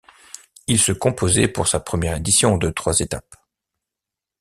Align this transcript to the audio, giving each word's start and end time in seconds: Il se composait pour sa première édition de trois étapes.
Il 0.65 0.79
se 0.79 0.93
composait 0.93 1.47
pour 1.47 1.67
sa 1.67 1.79
première 1.79 2.17
édition 2.17 2.57
de 2.57 2.71
trois 2.71 3.01
étapes. 3.01 3.35